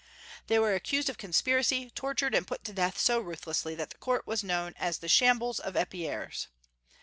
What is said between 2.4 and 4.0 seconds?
put to death so ruthlessly that the